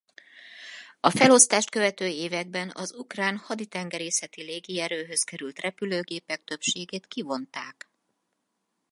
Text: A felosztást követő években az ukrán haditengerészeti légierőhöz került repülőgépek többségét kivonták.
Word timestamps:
A 0.99 1.09
felosztást 1.09 1.69
követő 1.69 2.07
években 2.07 2.71
az 2.73 2.93
ukrán 2.93 3.37
haditengerészeti 3.37 4.43
légierőhöz 4.43 5.23
került 5.23 5.59
repülőgépek 5.59 6.43
többségét 6.43 7.07
kivonták. 7.07 7.89